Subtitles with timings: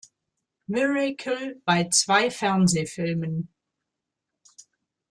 [0.67, 3.49] Miracle" bei zwei Fernsehfilmen.